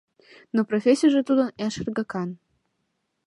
Но 0.53 0.59
профессийже 0.69 1.21
тудын 1.27 1.49
эн 1.63 1.69
шергакан. 1.75 2.29